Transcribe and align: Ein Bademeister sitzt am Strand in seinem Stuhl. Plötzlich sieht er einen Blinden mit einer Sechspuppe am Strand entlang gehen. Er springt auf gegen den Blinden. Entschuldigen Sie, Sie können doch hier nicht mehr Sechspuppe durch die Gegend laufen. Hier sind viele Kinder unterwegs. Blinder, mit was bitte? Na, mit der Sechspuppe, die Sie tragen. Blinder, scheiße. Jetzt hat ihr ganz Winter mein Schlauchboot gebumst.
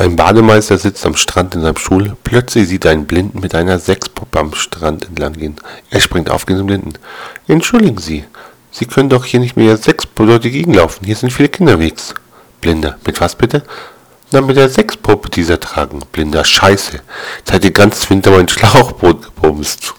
Ein 0.00 0.16
Bademeister 0.16 0.78
sitzt 0.78 1.04
am 1.04 1.14
Strand 1.14 1.54
in 1.54 1.60
seinem 1.60 1.76
Stuhl. 1.76 2.16
Plötzlich 2.24 2.66
sieht 2.66 2.86
er 2.86 2.92
einen 2.92 3.04
Blinden 3.04 3.40
mit 3.40 3.54
einer 3.54 3.78
Sechspuppe 3.78 4.40
am 4.40 4.54
Strand 4.54 5.06
entlang 5.06 5.34
gehen. 5.34 5.56
Er 5.90 6.00
springt 6.00 6.30
auf 6.30 6.46
gegen 6.46 6.60
den 6.60 6.66
Blinden. 6.68 6.92
Entschuldigen 7.48 7.98
Sie, 7.98 8.24
Sie 8.70 8.86
können 8.86 9.10
doch 9.10 9.26
hier 9.26 9.40
nicht 9.40 9.58
mehr 9.58 9.76
Sechspuppe 9.76 10.24
durch 10.26 10.40
die 10.40 10.52
Gegend 10.52 10.76
laufen. 10.76 11.04
Hier 11.04 11.16
sind 11.16 11.34
viele 11.34 11.50
Kinder 11.50 11.74
unterwegs. 11.74 12.14
Blinder, 12.62 12.96
mit 13.04 13.20
was 13.20 13.34
bitte? 13.34 13.62
Na, 14.32 14.40
mit 14.40 14.56
der 14.56 14.70
Sechspuppe, 14.70 15.28
die 15.28 15.42
Sie 15.42 15.60
tragen. 15.60 16.00
Blinder, 16.12 16.46
scheiße. 16.46 17.02
Jetzt 17.40 17.52
hat 17.52 17.62
ihr 17.62 17.70
ganz 17.70 18.08
Winter 18.08 18.30
mein 18.30 18.48
Schlauchboot 18.48 19.22
gebumst. 19.22 19.92